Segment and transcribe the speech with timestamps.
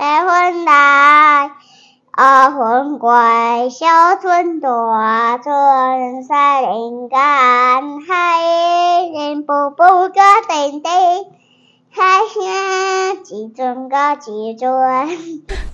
[0.00, 1.50] 白云来，
[2.12, 3.10] 二分归，
[3.68, 7.18] 小村大村山林间，
[8.08, 8.40] 海
[9.12, 10.90] 人步步个叮叮。
[11.92, 12.02] 嗨
[12.46, 14.70] 呀，几尊个几尊。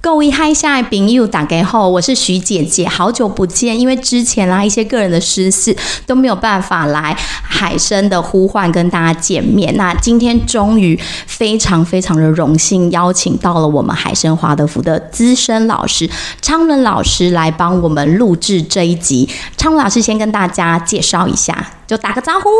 [0.01, 3.79] 各位嗨下的朋友，大家好，我是徐姐姐，好久不见。
[3.79, 7.15] 因为之前啦一些个人的私事都没有办法来
[7.57, 9.75] 海生的呼唤跟大家见面。
[9.77, 10.95] 那今天终于
[11.27, 16.09] 非常非常的荣幸，邀请到了我们海生华德福的资深老师
[16.43, 19.27] 昌伦老师来帮我们录制这一集。
[19.57, 22.51] 昌伦老师先跟大家介绍一下，就打个招呼。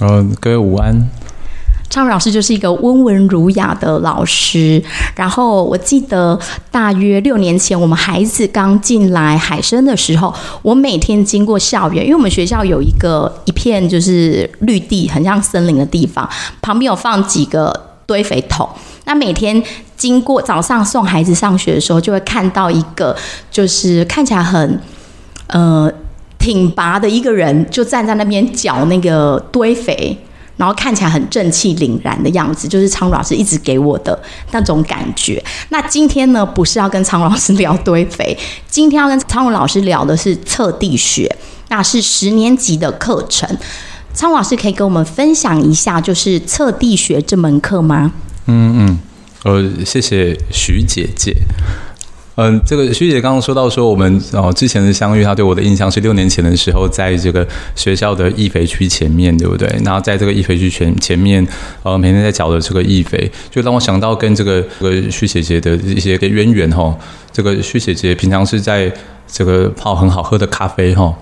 [0.00, 1.08] 嗯，各位午安。
[1.90, 4.82] 昌伦老师就是一个温文儒雅的老师，
[5.16, 6.38] 然后我记得
[6.70, 10.32] 大约六年前我们孩子刚进来海声的时候，
[10.62, 16.28] 我每天经过校园，因为我们学校有一个一片就是绿地，很像森林的地方，
[16.60, 17.72] 旁边有放几个
[18.06, 18.68] 堆肥桶。
[19.04, 19.62] 那每天
[19.96, 23.16] 经过早上送孩子上学的时候，就会看到一个
[23.50, 24.78] 就是看起来很
[25.46, 25.90] 呃
[26.38, 30.16] 挺拔的一个人，就站在那边搅那个堆肥。
[30.58, 34.20] 然后看起来很正气凛然的样子，就是昌伦老师一直给我的
[34.50, 35.42] 那种感觉。
[35.70, 38.36] 那今天呢，不是要跟昌伦老师聊堆肥，
[38.68, 41.34] 今天要跟昌伦老师聊的是测地学，
[41.68, 43.48] 那是十年级的课程。
[44.12, 48.12] 昌伦老师可以跟我们分享一下，就是测地学这门课吗？
[48.46, 48.98] 嗯嗯，
[49.44, 51.36] 呃，谢谢徐姐姐。
[52.40, 57.44] 嗯，这个徐姐刚刚说到说我们哦之前的相遇，她对我的印象是六年前的时候，在这个
[57.74, 59.68] 学校的易肥区前面，对不对？
[59.84, 61.44] 然后在这个易肥区前前面，
[61.82, 66.96] 呃，每天在搅的这个易肥，就让我想到跟这个这个徐姐姐的一些个渊源哈、哦。
[67.32, 68.92] 这个徐姐姐平常是在
[69.26, 71.14] 这个泡很好喝的咖啡哈、哦，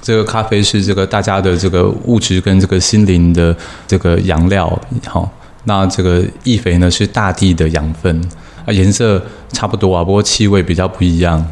[0.00, 3.54] 这个咖啡是这个大家的这个物质跟这个心灵的
[3.86, 4.66] 这个养料
[5.04, 5.30] 哈、
[5.64, 8.18] 那这个易肥呢是大地的养分。
[8.64, 9.20] 啊，颜色
[9.52, 11.46] 差不多啊，不过气味比较不一样。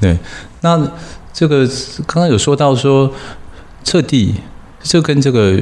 [0.00, 0.16] 对，
[0.60, 0.80] 那
[1.32, 1.66] 这个
[2.06, 3.12] 刚刚有说到说
[3.84, 4.34] 彻底，
[4.82, 5.58] 这跟这个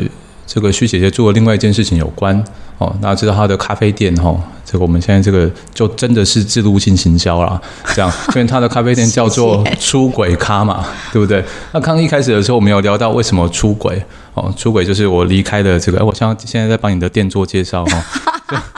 [0.47, 2.43] 这个徐姐姐做的另外一件事情有关
[2.79, 2.95] 哦。
[3.01, 7.61] 那知道她的咖啡店哦，这个我们现在这个就真的是制度性行销啦，
[7.95, 11.45] 这样， 因为她的咖啡店叫做出轨咖嘛，对不对？
[11.73, 14.03] 那刚一开始的时候，我们有聊到为什么出轨
[14.35, 18.05] 哦，出轨就是我离开了这个，我像现在在帮你的店做介绍哈。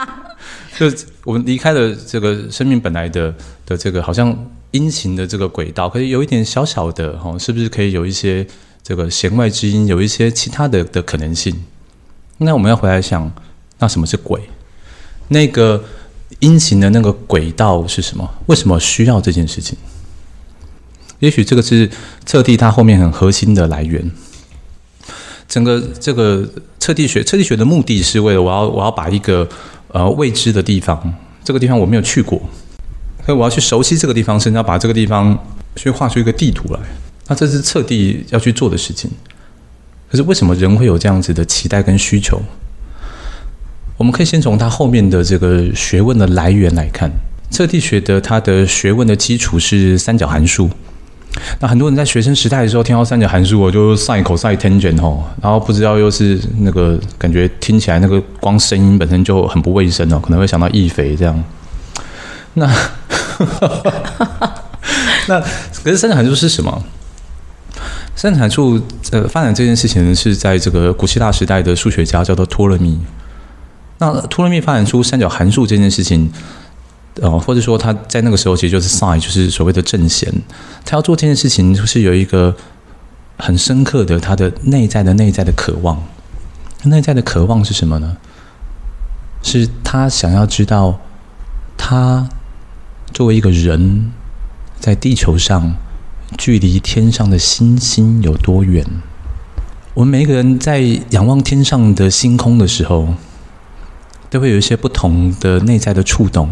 [0.79, 0.89] 就
[1.25, 3.35] 我们离开了这个生命本来的
[3.65, 4.33] 的这个好像
[4.71, 8.47] 阴晴的这个轨道，可以有一点小小的哈，是不是可以有一些
[8.81, 11.53] 这个弦外之音，有一些其他的的可能性？
[12.37, 13.29] 那我们要回来想，
[13.79, 14.41] 那什么是轨？
[15.27, 15.83] 那个
[16.39, 18.35] 阴晴的那个轨道是什么？
[18.45, 19.77] 为什么需要这件事情？
[21.19, 21.89] 也许这个是
[22.25, 24.09] 测地它后面很核心的来源。
[25.49, 26.47] 整个这个
[26.79, 29.45] 测地学，测地学的目的是为了我要我要把一个。
[29.89, 31.13] 呃，未知的地方，
[31.43, 32.39] 这个地方我没有去过，
[33.25, 35.37] 所以我要去熟悉这个地方，甚至要把这个地方
[35.75, 36.79] 去画出一个地图来。
[37.27, 39.09] 那这是测地要去做的事情。
[40.09, 42.41] 可是为什么人会有这样子的期待跟需求？
[43.97, 47.11] 我们可以先从他后面的这个学问的来源来看。
[47.51, 50.69] 测地学的它的学问的基础是三角函数。
[51.59, 61.43] 那很多人在学生时代的时候听到三角函数，我就 sin、cos、tangent 哦，然后不知道又是那个感觉听起来那个光声音本身就很不卫生哦，可能会想到易肥这样。
[62.53, 62.67] 那
[65.27, 65.39] 那
[65.83, 66.83] 可是三角函数是什么？
[68.15, 72.99] 三角函数呃发展这件事情是在这个古希腊时代的数学家叫做托勒密。
[73.99, 76.29] 那托勒密发展出三角函数这件事情。
[77.21, 80.33] 哦，或者说他在那个时候其实就是 sign，就是所谓的正弦。
[80.85, 82.55] 他要做这件事情，就是有一个
[83.37, 86.01] 很深刻的他的内在的内在的渴望。
[86.83, 88.17] 内在的渴望是什么呢？
[89.41, 90.99] 是他想要知道，
[91.77, 92.29] 他
[93.13, 94.11] 作为一个人，
[94.79, 95.75] 在地球上
[96.37, 98.85] 距离天上的星星有多远？
[99.93, 103.15] 我们每一个人在仰望天上的星空的时候，
[104.29, 106.49] 都会有一些不同的内在的触动。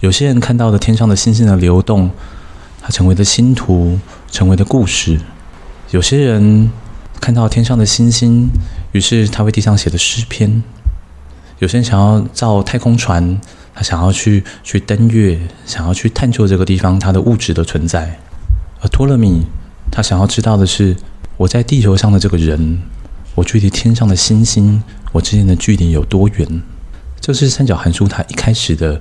[0.00, 2.10] 有些人看到了天上的星星的流动，
[2.82, 3.98] 它成为了星图，
[4.30, 5.18] 成为了故事。
[5.90, 6.70] 有些人
[7.18, 8.50] 看到天上的星星，
[8.92, 10.62] 于是他为地上写的诗篇。
[11.60, 13.40] 有些人想要造太空船，
[13.74, 18.18] 他想要去去登月，想要去探究这个地方它的物质的存在。
[18.82, 19.46] 而托勒密，
[19.90, 20.94] 他想要知道的是，
[21.38, 22.82] 我在地球上的这个人，
[23.34, 24.82] 我距离天上的星星，
[25.12, 26.62] 我之间的距离有多远？
[27.18, 29.00] 这是三角函数它一开始的。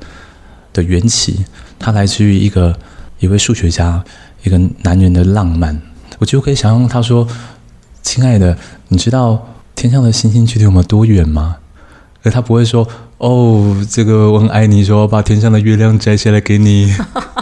[0.75, 1.45] 的缘起，
[1.80, 2.77] 它来自于一个
[3.19, 4.04] 一位数学家，
[4.44, 5.81] 一个男人的浪漫。
[6.19, 7.27] 我就可以想象他说
[8.04, 8.57] ：“亲爱的，
[8.89, 11.57] 你知道天上的星星距离我们多远吗？”
[12.22, 12.88] 可他不会说
[13.19, 16.94] ：“哦，这个我很爱你，说把天上的月亮摘下来给你。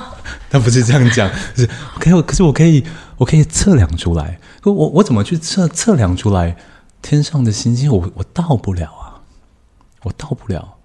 [0.50, 2.84] 他不是这样讲，是 OK，可是我可以，
[3.18, 4.40] 我可以测量出来。
[4.64, 6.56] 我我怎么去测测量出来
[7.02, 7.92] 天上的星星？
[7.92, 9.26] 我我到不了啊，
[10.04, 10.76] 我到不了。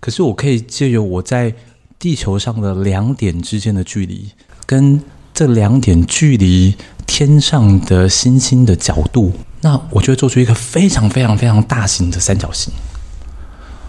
[0.00, 1.54] 可是我可以借由我在
[1.98, 4.30] 地球上的两点之间的距离，
[4.64, 5.02] 跟
[5.34, 12.72] 这两点距离天上的星星的角度，那我就会做出一个非常非常非常大型的三角形。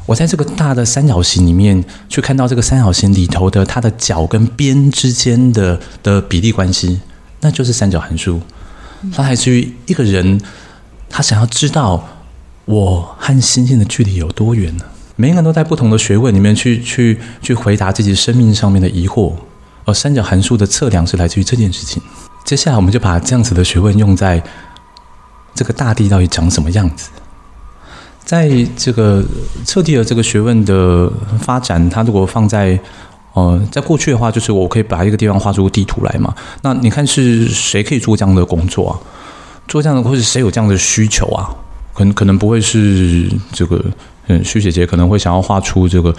[0.07, 6.99] 我在这个大的三角形里面去看到这个三角形里头的它的角跟边之间的的比例关系，
[7.41, 8.41] 那就是三角函数。
[9.13, 10.41] 它来自于一个人，
[11.07, 12.03] 他想要知道
[12.65, 14.85] 我和星星的距离有多远呢？
[15.21, 19.33] 每个人都在不同的学问里面去去去回答自己生命上面的疑惑，
[19.83, 22.01] 而三角函数的测量是来自于这件事情。
[22.45, 24.41] 接下来，我们就把这样子的学问用在
[25.53, 27.09] 这个大地到底长什么样子。
[28.23, 29.21] 在这个
[29.65, 31.11] 测地的这个学问的
[31.41, 32.79] 发展，它如果放在
[33.33, 36.33] 呃，在过去的话，就是我可以把一个地方画出地图来嘛。
[36.61, 38.95] 那你看是谁可以做这样的工作啊？
[39.67, 41.53] 做这样的，或是谁有这样的需求啊？
[41.93, 43.83] 可能可能不会是这个。
[44.29, 46.15] 嗯，徐姐姐可能会想要画出这个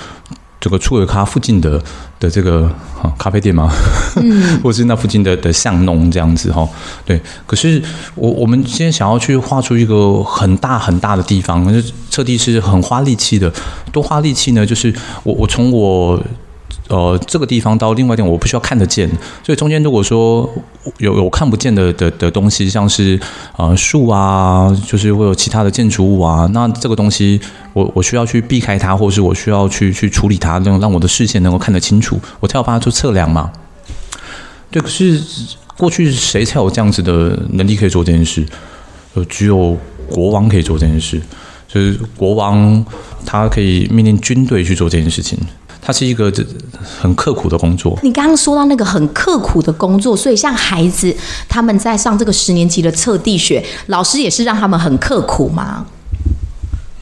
[0.60, 1.82] 这个初尔咖附近的
[2.18, 2.64] 的这个
[3.00, 3.70] 啊咖啡店吗？
[4.20, 6.68] 嗯，或是那附近的的巷弄这样子哈。
[7.06, 7.82] 对，可是
[8.14, 13.50] 我我们今天想要去画出一个很大很大的地方，那测地是很花力气的。
[13.90, 16.22] 多花力气呢，就是我我从我。
[16.88, 19.08] 呃，这个地方到另外一点，我不需要看得见，
[19.44, 20.48] 所以中间如果说
[20.98, 23.18] 有有看不见的的的东西，像是
[23.56, 27.40] 呃树啊，就是会有其他的建筑物啊，那这个东西
[27.72, 33.50] 我我需要去避开它，或是我需要去去处理它，让让我的视线能够看得清楚，我才有办法做测量嘛。
[34.70, 35.20] 对，可是
[35.76, 38.44] 过去谁才有这样子的能力可以做这件事？
[39.14, 39.76] 呃，只有
[40.08, 41.20] 国王可以做这件事，
[41.66, 42.84] 就是国王
[43.24, 45.38] 他可以命令军队去做这件事情。
[45.82, 46.32] 它是一个
[47.00, 47.98] 很刻苦的工作。
[48.02, 51.14] 你刚刚说到那个很刻苦的工作，所以像孩子
[51.48, 55.86] 他们在上这个十年级的测地学，老师也是让他们很刻苦吗？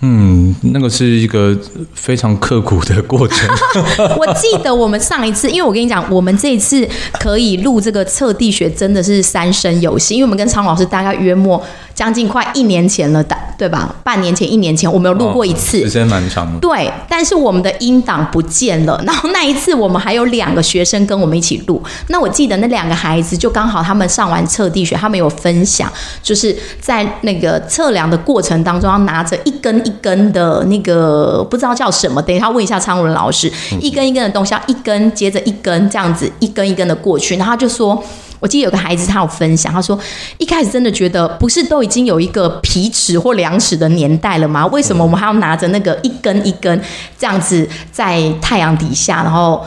[0.01, 1.57] 嗯，那个是一个
[1.93, 3.49] 非常刻苦的过程。
[4.17, 11.63] 我记得我们上一次，因为我跟你讲，我们这一次可以录这个测地学，真的是三生有幸，因为我们跟常老师大概约莫。
[11.95, 13.93] 将近快一年前了的，对吧？
[14.05, 16.61] 半年前、一年前，我们有录过一次，时间蛮长的。
[16.61, 19.03] 对，但是我们的音档不见了。
[19.05, 21.83] 然后那一次，我们还有两个学生跟我们一起录。
[22.07, 25.93] 那我记得那两个孩子，就刚好他们上完测地学，他们有分享，
[26.23, 33.51] 就是在那个测量的过程当中，要拿着一根一根的那个不知道叫什么，等一下问一下昌文老师，
[33.81, 37.37] 一根一根的东西，要一根接着一根这样子，一根一根的过去。
[37.37, 38.03] 然后他就说。
[38.41, 39.99] 我记得有个孩子，他有分享，他说
[40.37, 44.65] 一开始真的觉得不是都已经有一个皮尺或量尺的年代了吗？
[44.69, 46.81] 为什么我们还要拿着那个一根一根
[47.19, 49.67] 这样子在太阳底下，然后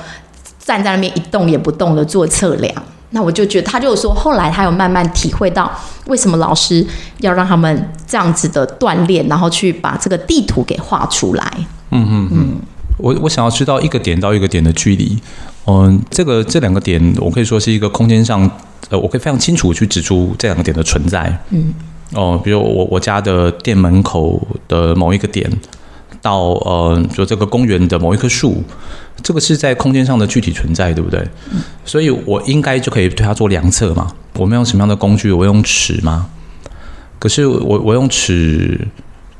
[0.57, 2.73] 站在那边一动也不动的做测量？
[3.09, 5.69] 那我就觉得，他就说后来他有慢慢体会到
[6.11, 6.85] 为什么老师
[7.19, 11.45] 要让他们这样子的锻炼，然后去把这个地图给画出来。
[11.91, 12.55] 嗯嗯嗯，
[12.97, 15.17] 我我想要知道一个点到一个点的距离。
[15.65, 18.49] 嗯，这个这两个点，我可以说是一个空间上，
[18.89, 21.33] 呃，我可以非常清楚去指出这两个点的存在。
[21.51, 21.73] 嗯，
[22.13, 25.49] 哦，比如我我家的店门口的某一个点，
[26.21, 28.61] 到呃，就这个公园的某一棵树，
[29.23, 31.19] 这个是在空间上的具体存在，对不对？
[31.51, 34.11] 嗯，所以我应该就可以对它做量测嘛。
[34.33, 35.31] 我们用什么样的工具？
[35.31, 36.27] 我用尺吗？
[37.19, 38.87] 可是我我用尺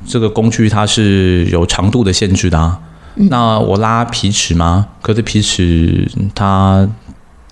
[0.06, 2.80] 这个工具，它是有长度的限制的啊。
[3.16, 4.88] 那我拉皮尺吗？
[5.02, 6.88] 可是皮尺它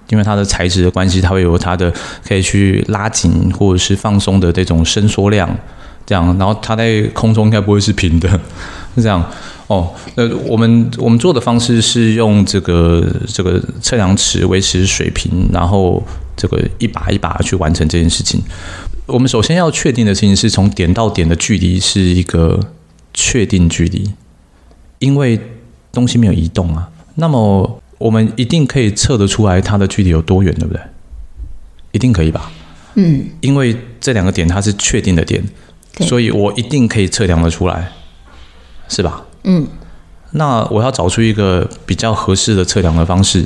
[0.09, 1.91] 因为它的材质的关系，它会有它的
[2.27, 5.49] 可以去拉紧或者是放松的这种伸缩量，
[6.05, 8.29] 这样，然后它在空中应该不会是平的，
[8.95, 9.23] 是这样
[9.69, 9.89] 哦。
[10.15, 16.03] 那我们我们做的方式是用这个这个测量尺维持水平，然后
[16.35, 18.41] 这个一把一把去完成这件事情。
[19.05, 22.59] 我们首先要确定的事情是从点到点的距离是一个
[23.13, 24.11] 确定距离。
[24.99, 25.39] 因为
[25.93, 30.81] 东西没有移动啊，那么我们一定可以测得出来它的距离有多远，对不对？
[31.93, 32.51] 一定可以吧？
[32.95, 35.41] 嗯，因为这两个点它是确定的点，
[36.01, 37.93] 所以我一定可以测量得出来，
[38.89, 39.25] 是吧？
[39.43, 39.67] 嗯，
[40.31, 43.45] 那我要找出一个比较合适的测量的方式，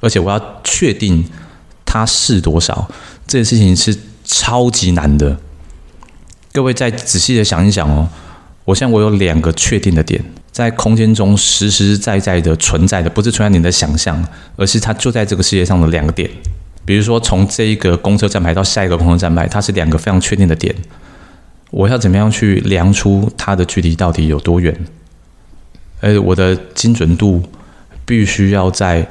[0.00, 1.24] 而且我要确定
[1.84, 2.90] 它是多少，
[3.26, 5.36] 这件事情是超级难的。
[6.52, 8.08] 各位再仔细的想一想哦，
[8.64, 10.22] 我现在我有两个确定的点。
[10.52, 14.22] 在空间中实实在在的存在的，不是存在你的想象，
[14.56, 16.28] 而是它就在这个世界上的两个点。
[16.84, 20.74] 比如说，从这一个公车站牌到下一个公车站牌，它是两个非常确定的点。
[21.70, 24.76] 我要怎么样去量出它的距离到底有多远？
[26.00, 27.42] 而我的精准度
[28.04, 29.06] 必须要在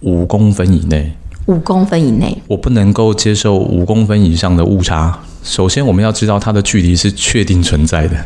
[0.00, 1.12] 五公分以内。
[1.46, 5.18] 五公分以内，我不能够接受五公分以上的误差。
[5.42, 8.16] 首先，我们要知道它的距离是确定存在的，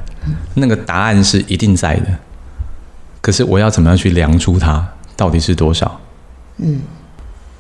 [0.55, 2.07] 那个答案是一定在的。
[3.23, 4.87] 可是，我要怎么样去量出它
[5.17, 6.01] 到底是多少？
[6.59, 6.81] 嗯。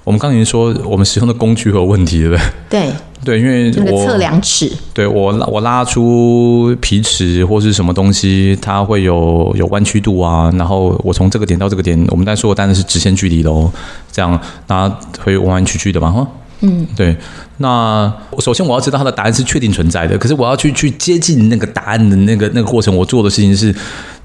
[0.02, 2.36] 我们刚才说，我们使用的工具有问题，对不
[2.68, 2.92] 对？
[3.24, 10.52] 对对，因为我测量尺，对我拉我拉出皮尺或是什么东西，它会有有弯曲度啊。
[10.56, 13.70] 然后我从这个点到这个点，我们在说的当然是直线距离喽。
[14.12, 14.38] 这样
[14.68, 14.88] 那
[15.24, 16.10] 会弯弯曲曲的嘛？
[16.10, 16.28] 哈，
[16.66, 17.14] 嗯，对。
[17.58, 23.72] 那首先我要知道它的答案是确定存在的，可是我要去去接近那个答案的那个那个过程，我做的事情是，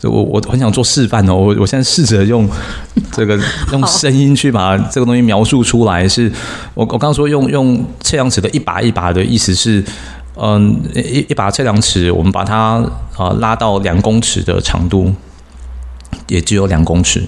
[0.03, 1.35] 我我很想做示范哦。
[1.35, 2.49] 我我现在试着用
[3.11, 3.37] 这个
[3.71, 6.07] 用声音去把这个东西描述出来。
[6.07, 6.31] 是
[6.73, 9.83] 我我刚刚说用用测量尺的一把一把的意思是，
[10.35, 15.13] 嗯，一一把测量尺，我们把它啊、呃、拉到两公尺的长度，
[16.27, 17.27] 也只有两公尺。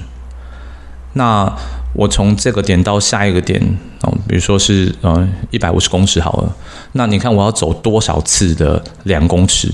[1.13, 1.53] 那
[1.93, 3.61] 我从这个点到下一个点，
[4.01, 6.55] 哦，比如说是呃一百五十公尺好了，
[6.93, 9.71] 那你看我要走多少次的两公尺？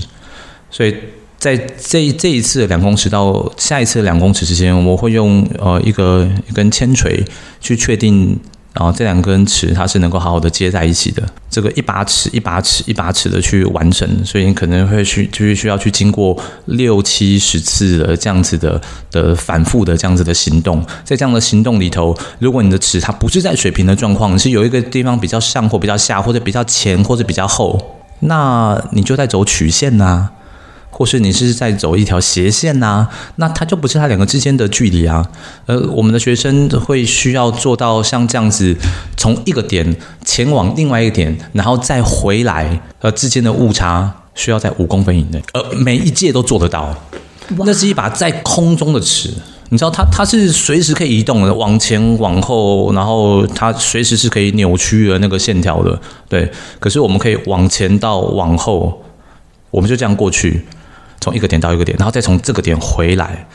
[0.70, 0.94] 所以
[1.38, 7.24] 在这这一次的两公尺到下一次两公尺之间，我会用呃一个一根铅锤
[7.60, 8.38] 去确定。
[8.74, 11.26] 然后这两根尺它是能够好好的接在一起的，
[11.58, 30.30] 这个一把尺一把尺一把尺的去完成，所以你可能会去就是需要去经过六七十次的这样子的的反复的这样子的行动，在这样的行动里头，如果你的尺它不是在水平的状况，是有一个地方比较上或比较下，或者比较前或者比较后，那你就在走曲线呐、
[30.98, 35.24] 或是你是在走一条斜线呐、啊，那它就不是它两个之间的距离啊。
[35.66, 38.76] 呃我们的学生会需要做到像这样子，
[39.16, 45.40] 从一个点前往另外一个点，然后再回来，呃，之间的误差需要在五公分以内。
[45.52, 46.92] 呃，每一届都做得到。
[47.58, 49.32] 那是一把在空中的尺，
[49.68, 55.96] 你知道它它是随时可以移动的，往前往后，然后它随时是可以扭曲的那个线条的。
[56.28, 56.50] 对，
[56.80, 59.00] 可是我们可以往前到往后，
[59.70, 60.66] 我们就这样过去。
[61.20, 63.46] 从一个点到一个点，然后再从这个点回来，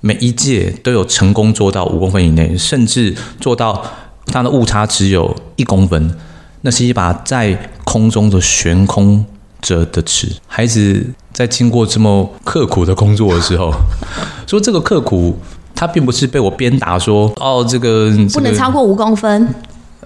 [0.00, 3.82] 每一届都有成功做到五公分以内，甚至做到
[4.26, 6.16] 它的误差只有一公分。
[6.62, 9.24] 那是一把在空中的悬空
[9.60, 10.34] 着的尺。
[10.48, 13.72] 孩子在经过这么刻苦的工作的时候，
[14.48, 15.38] 说这个刻苦，
[15.76, 19.48] 他并不是被我鞭打说哦，这个、这个、不能超过五公分。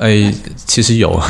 [0.01, 0.33] 哎，
[0.65, 1.21] 其实有，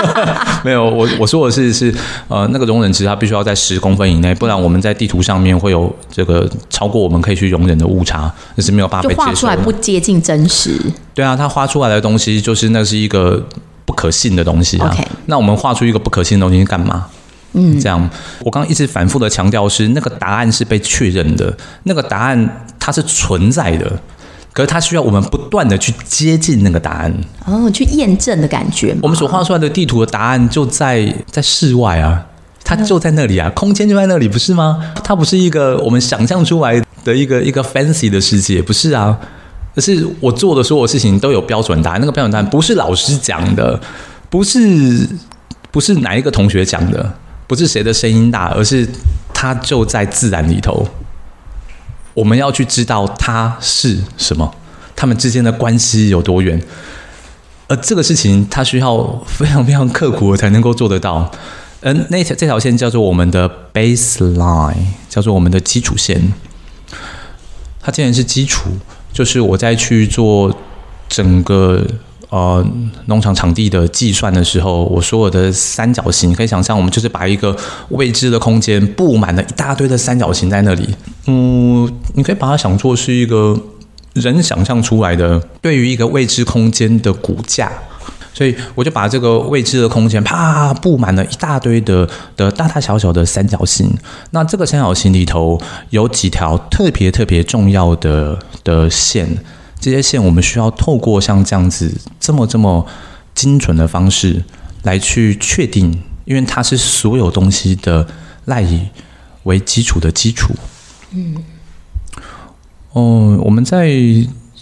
[0.64, 1.94] 没有我我说的是是
[2.26, 9.32] 呃那个容忍值它必须要在十公分以内，不然我们在地图上面会有这个超过我们可以去容忍的误差，那是没有办法被接受的。
[9.32, 10.80] 就画出来不接近真实。
[11.12, 13.46] 对啊，他画出来的东西就是那是一个
[13.84, 14.90] 不可信的东西啊。
[14.96, 15.04] Okay.
[15.26, 17.06] 那我们画出一个不可信的东西干嘛？
[17.52, 24.00] 嗯，这样我刚刚一直反复的强调是那个答案是被确认的，那个答案它是存在的。
[24.54, 27.12] 可是它需要我们不断的去接近那个答案，
[27.44, 28.96] 哦，去验证的感觉。
[29.02, 32.24] 我们所画出来的地图的答案就在在室外啊，
[32.62, 34.94] 它就在那里啊，空间就在那里，不是吗？
[35.02, 39.18] 它不是一个我们想象出来的一个一个 fancy 的世界，不是啊。
[39.74, 43.80] 可是我做的所有事情都有标准答案，那个标准答案不是老师讲的，
[44.30, 45.08] 不是
[45.72, 47.12] 不是哪一个同学讲的，
[47.48, 48.88] 不是谁的声音大，而是
[49.32, 50.86] 它就在自然里头。
[52.14, 54.54] 我们要去知道它是什么，
[54.96, 56.60] 他们之间的关系有多远，
[57.68, 61.30] 而这个事情它需要非常非常刻苦才能够做得到。
[61.80, 64.76] 嗯，那条这条线叫做我们的 baseline，
[65.08, 66.32] 叫做我们的基础线。
[67.82, 68.70] 它既然是基础，
[69.12, 70.56] 就是我在去做
[71.08, 71.84] 整个。
[72.30, 72.66] 呃，
[73.06, 77.56] 农场场地的计算的时候，我所有的三角形，可以想象，我们就是把一个
[77.90, 80.96] 未知的空间布满了一大堆的三角形在那里。
[81.26, 83.58] 嗯，你可以把它想作是一个
[84.12, 87.72] 人想象出来的对于一个未知空间的骨架。
[88.36, 92.04] 所以我就把这个未知的空间啪布满了一大堆的
[92.36, 93.88] 的大大小小的三角形。
[94.32, 95.56] 那这个三角形里头
[95.90, 99.28] 有几条特别特别重要的的线。
[99.78, 102.84] 这些线我们需要透过像这样子这么这么
[103.36, 104.42] 精准的方式
[104.82, 108.04] 来去确定，因为它是所有东西的
[108.46, 108.80] 赖以
[109.44, 110.52] 为基础的基础。
[111.14, 111.36] 嗯，
[112.92, 113.88] 哦，我们在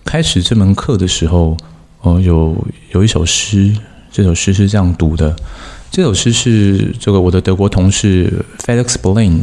[0.04, 1.56] 开始这门课的时候，
[2.02, 2.54] 哦，有
[2.92, 3.74] 有一首诗，
[4.10, 5.34] 这首诗是这样读的，
[5.90, 9.40] 这首诗是这个我的德国同事 Felix Blaine。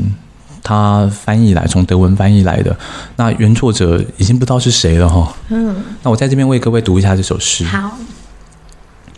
[0.62, 2.78] 他翻译来，从德文翻译来的。
[3.16, 5.34] 那原作者已经不知道是谁了哈。
[5.48, 5.76] 嗯。
[6.04, 7.64] 那我在这边为各位读一下这首诗。
[7.66, 7.98] 好。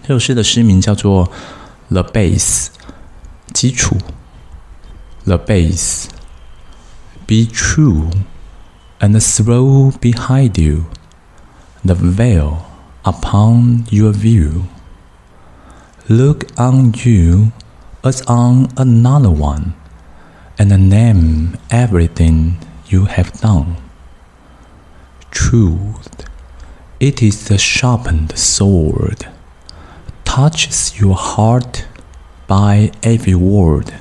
[0.08, 1.26] 这首诗的诗名叫做
[1.90, 2.68] 《The Base》，
[3.54, 3.98] 基础。
[5.26, 6.06] The base.
[7.32, 8.12] Be true
[9.00, 10.88] and throw behind you
[11.82, 12.70] the veil
[13.06, 14.66] upon your view.
[16.10, 17.54] Look on you
[18.04, 19.76] as on another one,
[20.60, 22.58] and name everything
[22.88, 23.78] you have done.
[25.32, 26.26] Truth,
[27.00, 29.26] it is the sharpened sword,
[30.26, 31.86] touches your heart
[32.46, 33.94] by every word.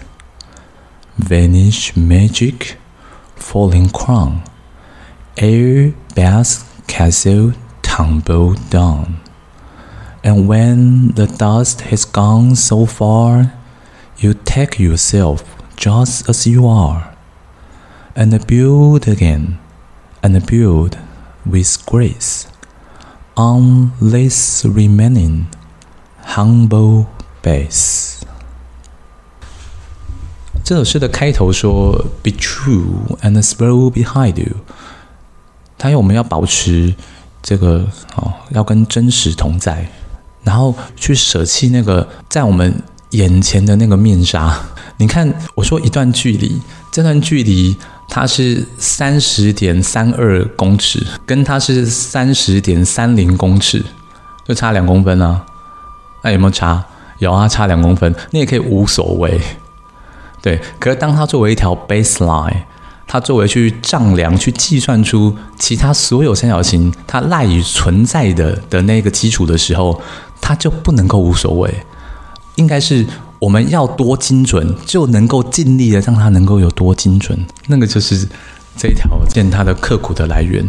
[1.16, 2.79] Vanish magic,
[3.40, 4.42] falling crown,
[5.36, 9.20] air bath castle tumble down.
[10.22, 13.52] And when the dust has gone so far,
[14.18, 15.42] you take yourself
[15.76, 17.16] just as you are,
[18.14, 19.58] and build again,
[20.22, 20.98] and build
[21.46, 22.46] with grace
[23.36, 25.46] on this remaining
[26.22, 27.08] humble
[27.42, 28.19] base.
[30.70, 31.90] 这首诗的开头说
[32.22, 34.54] ：“Be true and throw behind you。”
[35.76, 36.94] 他要我们要保持
[37.42, 37.84] 这个
[38.14, 39.90] 哦，要跟真实同在，
[40.44, 42.72] 然后去舍弃那个在我们
[43.10, 44.56] 眼前的那个面纱。
[44.98, 46.62] 你看，我说一段距离，
[46.92, 47.76] 这段距离
[48.08, 53.84] 它是三十点三二公尺，跟它是三十点三零公尺，
[54.46, 55.44] 就差两公分啊。
[56.22, 56.86] 那有没有差？
[57.18, 58.14] 有啊，差两公分。
[58.30, 59.40] 你也可以无所谓。
[60.42, 62.62] 对，可是当它作为一条 baseline，
[63.06, 70.00] 它作为去丈量、去计算出其他所有三角形它赖以存在的的那个基础的时候，
[70.40, 71.74] 它就不能够无所谓。
[72.54, 73.06] 应该是
[73.38, 77.38] 我们要多精准，就能够尽力的让它能够有多精准。
[77.66, 78.26] 那个就是
[78.76, 80.66] 这一条线它的刻苦的来源。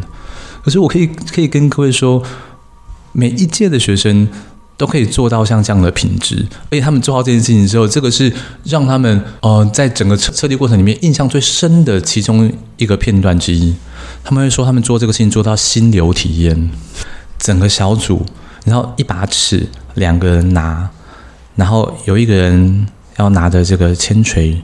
[0.63, 2.21] 可是我可以可以跟各位说，
[3.13, 4.27] 每一届的学生。
[4.81, 8.33] 都可以做到像这样的品质，而且他们做到这件事情之后，这个是
[8.63, 13.75] 让他们呃在整个测测地过程里面印象最深的其中一个片段之一。
[14.23, 16.71] 他们会说他们做这个事情做到心流体验，
[17.37, 18.25] 整个小组，
[18.65, 20.89] 然后一把尺两个人拿，
[21.55, 24.59] 然后有一个人要拿着这个铅锤，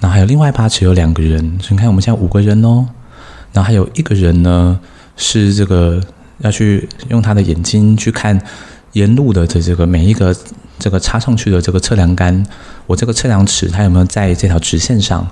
[0.00, 2.86] 然后还有另外一把尺有两个人，所以你看我们现在五个人哦，
[3.54, 4.78] 然后还有一个人呢
[5.16, 5.98] 是这个
[6.40, 8.38] 要去用他的眼睛去看。
[8.92, 10.34] 沿路的这这个每一个
[10.78, 12.44] 这个插上去的这个测量杆，
[12.86, 15.26] 我这个测量尺它有没有在这条直线上？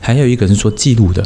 [0.00, 1.22] 还有一个是做记录的，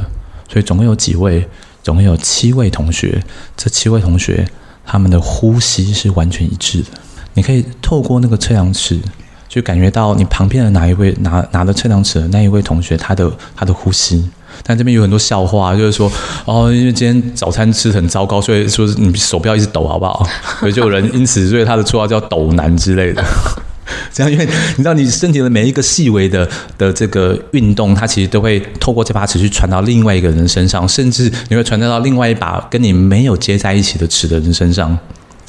[0.48, 1.48] 所以总共有几位？
[1.82, 3.22] 总共有七位同学。
[3.56, 4.46] 这七位同学
[4.84, 6.88] 他们的呼吸是完全一致的。
[7.34, 9.00] 你可以透过那个测量尺，
[9.48, 14.28] 就感觉到你旁边的哪一位拿拿着测量尺的那一位同学他的他的呼吸。
[14.62, 16.10] 但这边有很多笑话，就是说，
[16.44, 20.26] 哦，因为今天早餐吃很糟糕，所以说你手不要一直抖，好不好？
[20.60, 23.22] 所以就有人因此，所以他的绰号叫“抖男”之类的。
[24.12, 34.96] 这样，因为你知道，你身体的每一个细微的的这个运动，它其实都会透过这把尺去传到另外一个人身上，甚至你会传到到另外一把跟你没有接在一起的尺的人身上。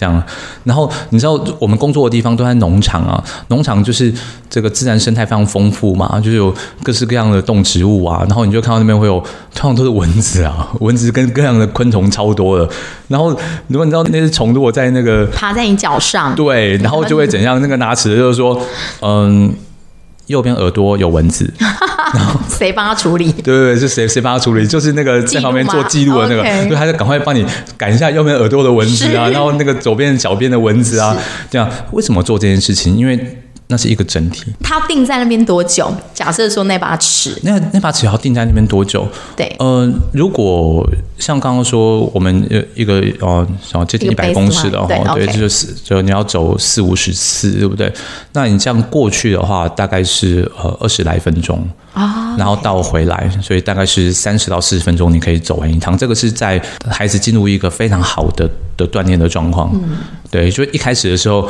[0.02, 0.24] 这样，
[0.64, 4.12] 然后你知道我们工作的地方都在农场啊，农场就是
[4.50, 9.20] 这个自然生态非常丰富嘛，就是有各式各样的动植物啊，然后你就看到那边会有，
[9.54, 12.68] 通常都是蚊子啊， 蚊子跟各样的昆虫超多的，
[13.10, 13.30] 然后
[13.68, 17.62] 如果你知道那些虫如果在那个爬在你脚上，对，然后就会怎样？
[17.62, 18.60] 那个拿尺的就是说，
[19.02, 19.54] 嗯。
[20.32, 23.32] 右边耳朵有蚊子， 然后谁帮他处理？
[23.32, 24.66] 对对对，是谁谁帮他处理？
[24.66, 27.46] 就是那个在旁边做记录的那个，就他就赶快帮你
[27.78, 31.16] 赶一下右边耳朵的蚊子啊，然后那个左边脚边的蚊子啊，
[31.52, 32.98] 这样为什么做这件事情？
[32.98, 33.38] 因为。
[33.72, 34.44] 那是一个整体。
[34.62, 35.92] 它定在那边多久？
[36.14, 39.08] 假设说那把尺，那那把尺要定在那边多久？
[39.36, 47.92] 对，呃，如果像刚刚说，我们呃一个哦，然后接近一百公尺的哦，对，对，就是就你要走四五十次，对不对？
[48.34, 55.98] 那你这样过去的话，大概是呃二十来分钟啊，然后到回来，所以大概是三十到四十分钟，你可以走完一趟。
[55.98, 59.72] 这个是在孩子进入一个非常好的的锻炼的状况。
[59.74, 59.98] 嗯，
[60.30, 61.48] 对，就一开始的时候。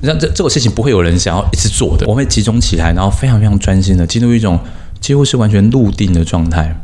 [0.00, 4.58] 那这这个事情不会有人想要一直做的，我会集中起来，然后非常非常专心的进入一种
[5.00, 6.74] 几乎是完全入定的状态。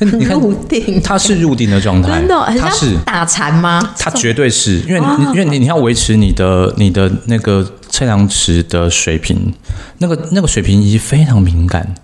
[0.00, 3.80] 你看，入定，它是入定的状态，真的，它是打禅吗？
[3.96, 9.54] 它绝对是因为你，因为你你要维持你的你的那个测量池的水平，
[9.98, 11.94] 那个那个水平仪非常敏感，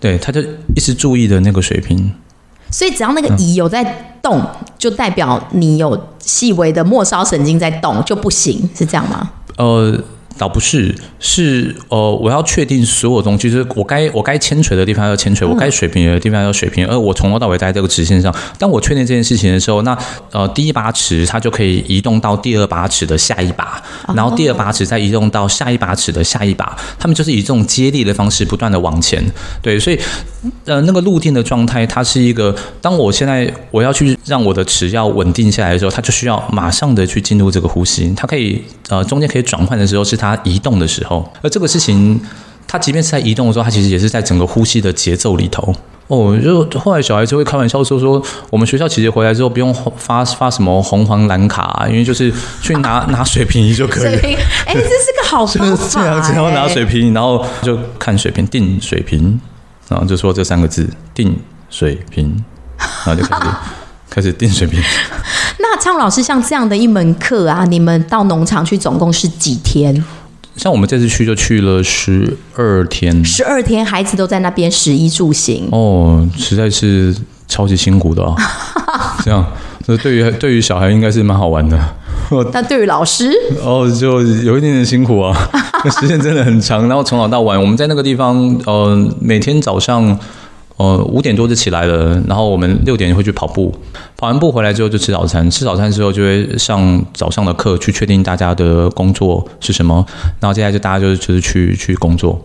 [0.00, 0.40] 对，他就
[0.74, 2.12] 一直注意的那个水平。
[2.68, 3.84] 所以只要那个仪有在
[4.20, 9.30] 动，嗯，就代表你有细微的末梢神经在动就不行，是这样吗？
[9.56, 10.02] 呃，
[10.36, 18.34] 倒不是，是呃，我要确定所有东西，就是我该我该铅锤的地方要铅锤，我该水平的地方要水平，而我从头到尾在这个直线上。
[18.58, 19.96] 当我确定这件事情的时候，那
[20.32, 23.82] 呃，第一把尺它就可以移动到第二把尺的下一把，
[24.14, 29.22] 然后第二把尺再移动到下一把尺的下一把，他们就是以这种接力的方式不断的往前。
[29.62, 29.98] 对，所以
[30.64, 38.12] 呃，那个入定的状态，它是一个，当我现在我要去让我的尺要稳定下来的时候，它就需要马上的去进入这个呼吸。
[38.16, 41.30] 它可以呃中间可以转换的时候，是它移动的时候。
[41.42, 42.20] 而这个事情，
[42.66, 45.74] 它即便是在移动的时候，它其实也是在整个呼吸的节奏里头。
[46.06, 54.14] 哦，就后来小孩就会开玩笑说说，我们学校其实回来之后不用发发什么红黄蓝卡啊，因为就是去拿拿水瓶仪就可以。
[54.66, 55.84] 哎，这是个好方法。
[55.90, 59.40] 这样，只要拿水瓶，然后就看水平，定水平，
[59.88, 61.34] 然后就说这三个字，定
[61.70, 62.44] 水平，
[63.06, 63.46] 然后就开始
[64.10, 64.78] 开始定水瓶。
[65.58, 70.04] 那昌老师像这样的一门课啊，你们到农场去总共是几天？
[70.56, 77.14] 像我们这次去就去了十二天，十二天，孩子都在那边食衣住行哦，实在是
[77.48, 78.36] 超级辛苦的啊。
[79.24, 79.44] 这样，
[79.86, 81.78] 那对于对于小孩应该是蛮好玩的，
[82.52, 83.32] 但对于老师
[83.64, 85.36] 哦，就有一点点辛苦啊，
[86.00, 86.86] 时间真的很长。
[86.88, 90.18] 然后从早到晚，我们在那个地方，呃，每天早上。
[90.76, 93.72] 呃，五点多就起来了，然后我们六点会去跑步，
[94.16, 100.04] 跑完步回来之后就吃早餐，吃早餐之后就会上早上的课，去确定大家的工作是什么，
[100.40, 102.40] 然后接下来就大家就是就是去去工作。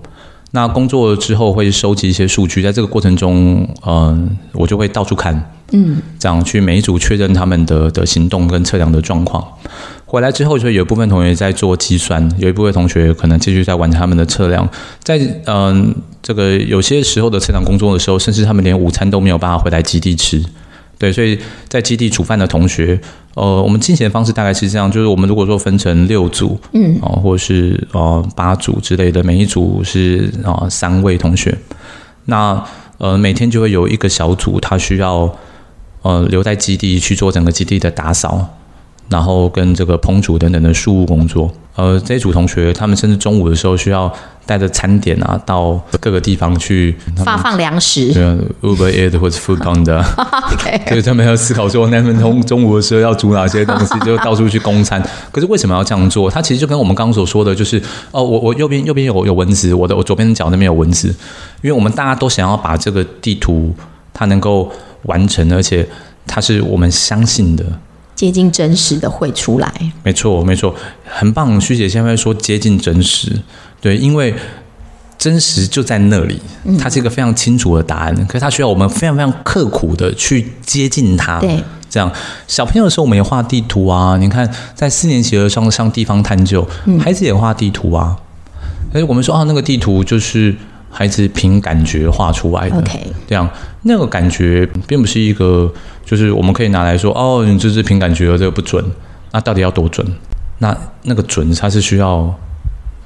[0.51, 9.43] 那工作之后会收集一些数据，在这个过程中，嗯、我就会到处看，嗯，这样去每一组确认他们的的行动跟测量的状况。
[10.05, 14.67] 回来之后，就有一部分同学在做计算，有一部分同学可能继续在完成他们的测量。
[15.03, 15.93] 在嗯、
[16.29, 20.39] 这个有些时候的测量工作的时候，甚至他们连午餐都没有办法回来基地吃。
[20.99, 21.35] 对，所以
[21.67, 23.01] 在基地煮饭的同学，
[23.33, 31.57] 呃，我们进行的方式大概是这样：就是我们如果说分成六组，嗯，哦、呃，或者是呃八组之类的，每一组是啊、呃、三位同学。
[32.25, 32.63] 那
[32.99, 35.35] 呃，每天就会有一个小组，他需要
[36.03, 38.58] 呃留在基地去做整个基地的打扫。
[39.09, 44.11] 然后跟这个烹煮等等的事务工作，呃，这一组同学他们甚至中午的时候需要
[44.45, 46.95] 带着餐点啊到各个地方去
[47.25, 50.03] 发放粮食，对啊，Uber Eats 或者 Foodpanda，
[50.87, 55.01] 所以 他们要思考说，那他们中中午的时候要煮哪些东西， 就到处去供餐。
[55.31, 56.29] 可是为什么要这样做？
[56.29, 61.07] 它其实就跟我们刚刚所说的，就是哦，我我右边右边有有蚊子，我的我左边脚那边有蚊子，
[61.61, 63.73] 因为我们大家都想要把这个地图
[64.13, 64.71] 它能够
[65.03, 65.87] 完成，而且
[66.27, 67.65] 它是我们相信的。
[68.19, 71.62] 接近真实的会出来，没错，没错，很棒。
[71.62, 73.32] 徐姐现在说接近真实，
[73.79, 74.36] 对，因为
[75.17, 76.38] 真实就在那里，
[76.77, 78.13] 它是一个非常清楚的答案。
[78.17, 81.39] 嗯、可是它需要我们非常非常刻苦的去接近它。
[81.39, 82.12] 对，这样
[82.45, 84.17] 小朋友的时候我们也画地图啊。
[84.17, 86.67] 你看，在四年级的上上地方探究，
[86.99, 88.17] 孩子也画地图啊。
[88.91, 90.53] 所以我们说啊，那个地图就是
[90.89, 92.77] 孩子凭感觉画出来的。
[92.79, 93.49] OK，这样
[93.83, 95.71] 那个感觉并不是一个。
[96.05, 98.83] 就是我们可以拿来说，哦，你这是凭感觉，这个不准。
[99.31, 100.03] 那到底要多准？
[100.57, 102.33] 那那个准，它是需要，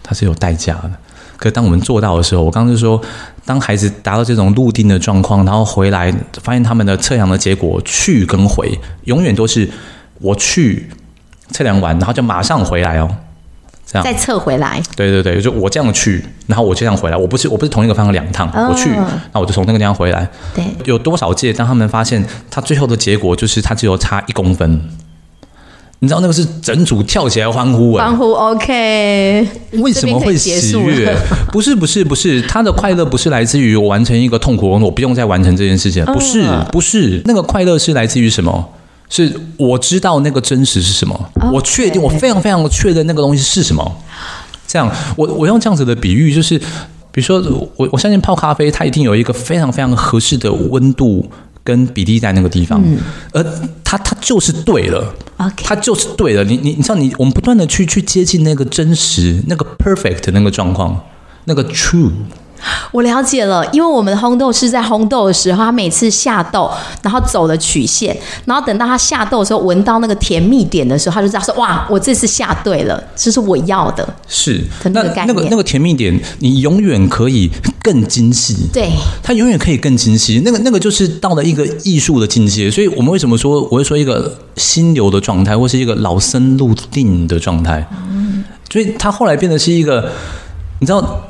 [0.02, 0.92] 它是有代价的。
[1.36, 3.02] 可当我们做到的时候，我刚刚就说，
[3.44, 6.10] 当孩子达到这种入定的状况，然后回来
[6.42, 9.70] 发现他们的测量的结果去跟回，永远都是
[10.22, 10.90] 我去
[11.50, 13.14] 测量完，然后就马上回来哦。
[13.94, 18.90] 这样再撤回来，对对对，就我这样去，然后我这样回来，我不是我不是同一个方向两趟，哦、我去，
[19.32, 20.28] 那我就从那个地方回来。
[20.56, 21.54] 对，有多少届？
[21.54, 24.90] 当他们发现他最后的结果就是他只有差一公分，
[26.00, 29.48] 你知道那个是整组跳起来欢呼，欢呼 OK？
[29.74, 31.16] 为什么会喜悦？
[31.52, 38.70] 不是不是不是，他的快乐不是来自于我完成一个痛苦工作，我不用再完成这件事情，不是不是，那个快乐是来自于什么？
[39.16, 41.52] 是我知道那个真实是什么，Okay.
[41.52, 43.96] 我确定，我非常非常的确认那个东西是什么。
[44.68, 46.58] 这样，我我用这样子的比喻，就是
[47.12, 47.40] 比如说，
[47.76, 51.30] 我我相信泡咖啡，它一定有一个非常非常合适的温度
[51.64, 52.98] 跟比例在那个地方，嗯、
[53.34, 53.44] 而
[53.84, 55.64] 它它就是对了，Okay.
[55.64, 56.44] 它就是对了。
[56.44, 61.00] 你你你像，你我们不断的去去接近那个真实、那个 perfect 那个状况，
[61.46, 62.10] 那个 true。
[62.92, 66.70] 我了解了，因为我们烘豆是在烘豆的时候，他每次下豆，
[67.02, 78.56] 然后走了曲线，然后等到他下豆的时候，闻到那个甜蜜点的时候，他就知道说：“哇，我这次下对了，这是我要的。”是，那那个那个甜蜜点，你永远可以更精细。
[78.72, 78.90] 对，
[79.22, 80.42] 它永远可以更精细。
[80.46, 82.72] 那个那个就是到了一个艺术的境界。
[82.72, 87.86] 所以我们为什么说我会说一个心流的状态，或是一个老僧入定的状态？
[88.10, 90.10] 嗯，所以他后来变得是一个，
[90.80, 91.30] 你知道。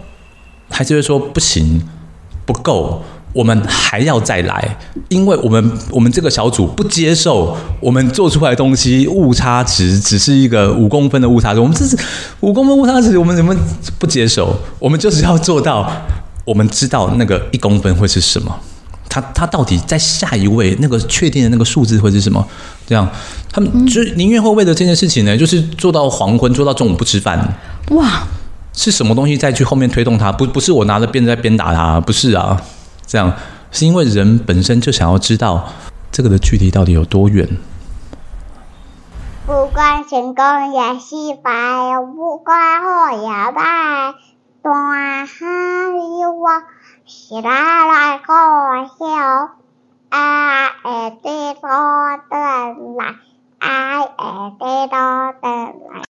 [0.73, 1.81] 孩子会说不行，
[2.47, 11.95] 不够，我们还要再来，因为我们我们这个小组不接受我们做出来的东西误差值只是一个五公分的误差值，我们这是
[12.39, 13.55] 五公分误差值，我们怎么
[13.99, 14.55] 不接受？
[14.79, 15.89] 我们就是要做到，
[16.43, 18.59] 我们知道那个一公分会是什么，
[19.07, 22.43] 他他到底在下一位那个确定的那个数字会是什么？
[22.87, 23.07] 这样
[23.51, 27.53] 他们就宁愿会为了这件事情呢，就是做到黄昏，做到中午不吃饭，
[27.91, 28.23] 哇。
[28.73, 30.31] 是什么东西再去后面推动它？
[30.31, 32.59] 不，不是我拿着鞭子在鞭打它，不是啊。
[33.05, 33.31] 这样
[33.71, 35.69] 是因为人本身就想要知道
[36.11, 37.47] 这个的距离到底有多远？
[39.45, 41.51] 不管成功也失败，
[42.15, 44.15] 不管好也坏，
[44.61, 45.35] 大海
[45.91, 46.47] 里我
[47.05, 47.51] 是来
[47.87, 48.33] 来可
[48.97, 49.49] 笑，
[50.09, 51.67] 爱会得到
[52.29, 52.33] 的
[52.97, 53.15] 来，
[53.59, 55.43] 爱爱得到的